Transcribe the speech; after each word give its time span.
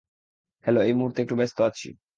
Hello 0.65 0.79
এই 0.81 0.93
মুহুর্তে 0.93 1.19
একটু 1.21 1.35
ব্যস্ত 1.37 1.57
আছি। 1.61 1.89